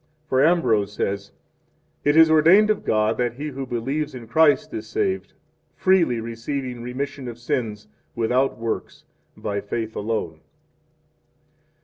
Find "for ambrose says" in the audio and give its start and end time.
0.27-1.31